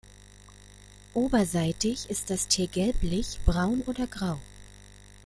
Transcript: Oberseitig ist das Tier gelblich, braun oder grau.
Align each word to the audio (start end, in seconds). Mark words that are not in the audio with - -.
Oberseitig 1.13 2.09
ist 2.09 2.31
das 2.31 2.47
Tier 2.47 2.65
gelblich, 2.67 3.37
braun 3.45 3.83
oder 3.85 4.07
grau. 4.07 4.39